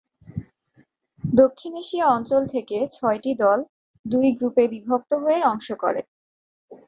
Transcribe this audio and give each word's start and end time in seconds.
দক্ষিণ 1.23 1.73
এশিয়া 1.75 2.05
অঞ্চল 2.07 2.41
থেকে 2.45 2.77
ছয়টি 2.91 3.31
দল 3.35 3.59
দুই 4.05 4.27
গ্রুপে 4.37 4.63
বিভক্ত 4.73 5.11
হয়ে 5.23 5.39
অংশ 5.43 5.67
করে। 5.83 6.01